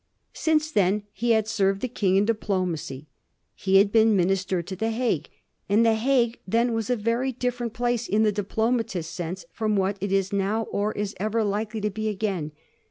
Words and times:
Since 0.33 0.71
then 0.71 1.03
he 1.11 1.29
had 1.29 1.47
served 1.47 1.81
the 1.81 1.87
King 1.87 2.15
in 2.15 2.25
diplomacy. 2.25 3.07
He 3.53 3.77
had 3.77 3.91
been 3.91 4.15
Minister 4.15 4.63
to 4.63 4.75
the 4.75 4.89
Hague, 4.89 5.29
and 5.69 5.85
the 5.85 5.93
Hague 5.93 6.39
then 6.47 6.73
was 6.73 6.89
a 6.89 6.95
very 6.95 7.31
different 7.31 7.73
place, 7.75 8.07
in 8.07 8.23
the 8.23 8.31
diplomatist's 8.31 9.13
sense, 9.13 9.45
from 9.51 9.75
what 9.75 9.97
it 10.01 10.11
is 10.11 10.33
now 10.33 10.63
or 10.71 10.91
is 10.93 11.13
ever 11.19 11.43
likely 11.43 11.81
to 11.81 11.91
be 11.91 12.09
again. 12.09 12.51